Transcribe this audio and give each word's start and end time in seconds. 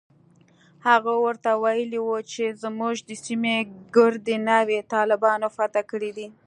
هغه 0.87 1.13
ورته 1.25 1.51
ويلي 1.63 1.99
و 2.03 2.09
چې 2.31 2.43
زموږ 2.63 2.95
د 3.09 3.11
سيمې 3.25 3.55
ګردې 3.95 4.35
ناوې 4.47 4.79
طالبانو 4.93 5.47
فتح 5.57 5.83
کړي 5.91 6.11
دي. 6.17 6.27